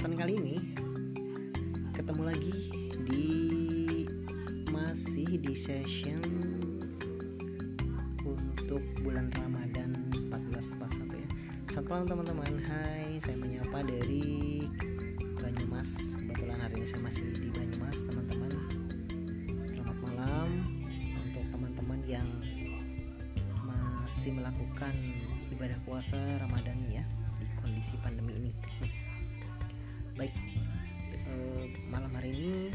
[0.00, 0.56] kesempatan kali ini
[1.92, 2.56] ketemu lagi
[3.04, 3.28] di
[4.72, 6.24] masih di session
[8.24, 9.92] untuk bulan Ramadan
[10.32, 11.28] 1441 ya.
[11.68, 12.52] Selamat malam teman-teman.
[12.64, 14.64] Hai, saya menyapa dari
[15.36, 16.16] Banyumas.
[16.16, 18.52] Kebetulan hari ini saya masih di Banyumas, teman-teman.
[19.68, 20.48] Selamat malam
[21.28, 22.28] untuk teman-teman yang
[23.68, 24.96] masih melakukan
[25.52, 27.04] ibadah puasa Ramadan ya
[27.36, 28.52] di kondisi pandemi ini
[32.00, 32.72] malam hari ini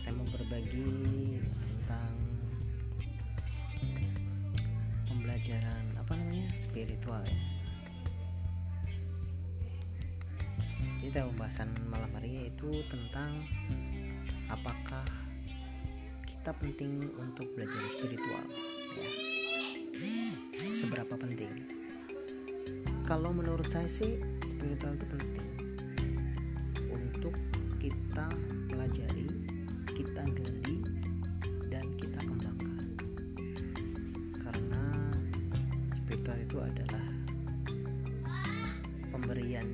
[0.00, 2.16] saya mau berbagi tentang
[5.04, 7.40] pembelajaran apa namanya spiritual ya.
[11.12, 13.36] Tema pembahasan malam hari yaitu tentang
[14.48, 15.04] apakah
[16.24, 18.48] kita penting untuk belajar spiritual
[18.96, 19.08] ya.
[20.56, 21.68] Seberapa penting?
[23.04, 24.16] Kalau menurut saya sih
[24.48, 25.49] spiritual itu penting
[36.50, 37.06] itu adalah
[39.14, 39.70] pemberian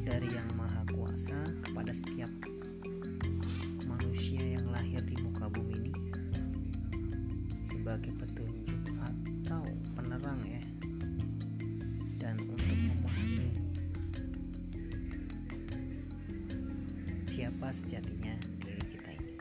[0.00, 2.32] dari yang maha kuasa kepada setiap
[3.84, 5.92] manusia yang lahir di muka bumi ini
[7.68, 10.64] sebagai petunjuk atau penerang ya
[12.16, 13.60] dan untuk memahami
[17.28, 19.32] siapa sejatinya diri kita ini.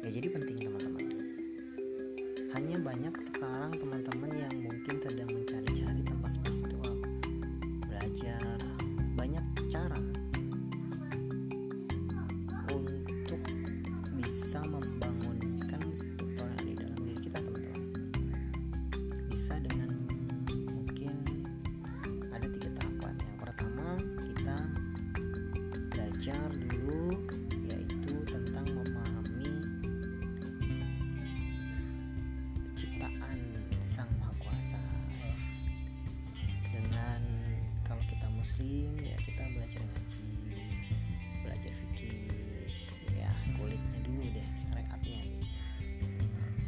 [0.00, 0.85] Ya jadi penting teman-teman.
[2.56, 6.96] Hanya banyak sekarang teman-teman yang mungkin sedang mencari-cari tempat spiritual,
[7.84, 8.56] belajar
[9.12, 10.00] banyak cara
[33.86, 34.82] Sang Maha Kuasa.
[36.74, 37.22] Dengan
[37.86, 40.26] kalau kita muslim ya kita belajar ngaji,
[41.46, 42.66] belajar fikih,
[43.14, 45.22] ya kulitnya dulu deh syariatnya.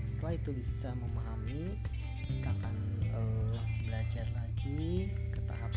[0.07, 1.75] Setelah itu bisa memahami
[2.23, 2.75] kita akan
[3.11, 5.75] eh, belajar lagi ke tahap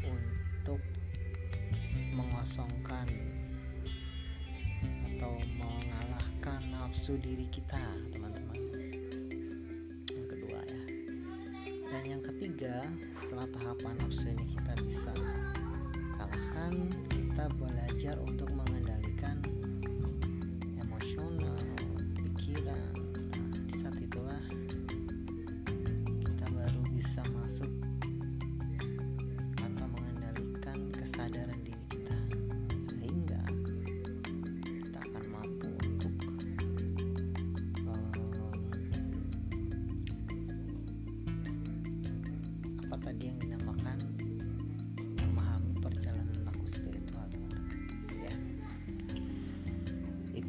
[0.00, 0.80] untuk
[2.16, 3.04] mengosongkan
[5.12, 7.84] atau mengalahkan nafsu diri kita
[8.16, 8.83] teman-teman
[11.94, 12.82] dan yang ketiga
[13.14, 15.14] setelah tahapan nafsu ini kita bisa
[16.18, 19.38] kalahkan kita belajar untuk mengendalikan
[20.74, 21.54] emosional
[22.18, 22.98] pikiran.
[23.30, 24.42] Nah, di saat itulah
[26.18, 27.70] kita baru bisa masuk
[29.62, 31.62] atau mengendalikan kesadaran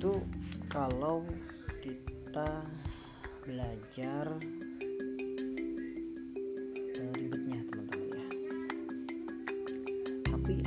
[0.06, 0.22] itu
[0.70, 1.26] kalau
[1.82, 2.62] kita
[3.42, 4.38] belajar
[6.94, 8.30] eh, ribetnya teman-teman ya.
[10.30, 10.62] Tapi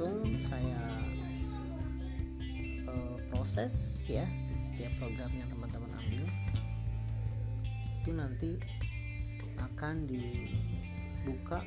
[0.00, 0.80] langsung saya
[2.88, 4.24] eh, proses ya
[4.56, 6.24] setiap program yang teman-teman ambil
[8.00, 8.50] itu nanti
[9.60, 11.60] akan dibuka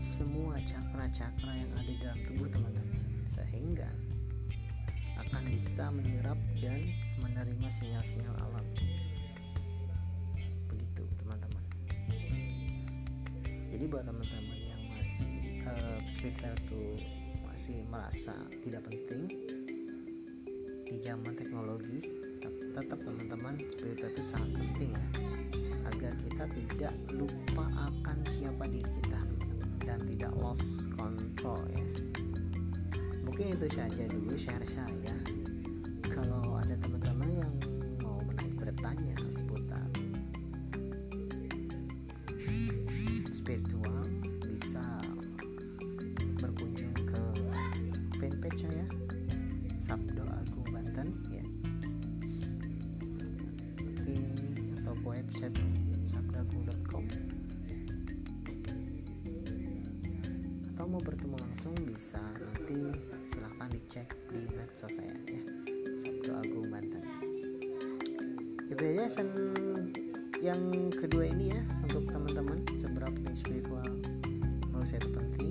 [0.00, 3.92] semua cakra-cakra yang ada dalam tubuh teman-teman sehingga
[5.28, 6.88] akan bisa menyerap dan
[7.20, 8.64] menerima sinyal-sinyal alam.
[10.72, 11.64] Begitu teman-teman.
[13.68, 14.61] Jadi buat teman-teman
[15.72, 17.00] uh, tuh
[17.48, 18.32] masih merasa
[18.64, 19.28] tidak penting
[20.88, 22.04] di zaman teknologi
[22.40, 25.04] tet- tetap teman-teman spiritual itu sangat penting ya
[25.92, 29.20] agar kita tidak lupa akan siapa diri kita
[29.84, 31.84] dan tidak lost control ya.
[33.22, 35.16] Mungkin itu saja dulu share saya.
[36.12, 36.51] Kalau
[48.62, 48.86] saya
[49.82, 51.42] Sabdo Agung Banten ya.
[55.02, 55.58] Website
[56.06, 57.02] sabdagung.com
[60.72, 62.86] atau mau bertemu langsung bisa nanti
[63.26, 65.42] silahkan dicek di medsos saya ya.
[65.98, 67.02] Sabdo Agung Banten.
[68.70, 69.26] Itu aja sen
[70.38, 70.62] yang
[70.94, 73.90] kedua ini ya untuk teman-teman seberapa penting spiritual
[74.70, 75.50] menurut saya itu penting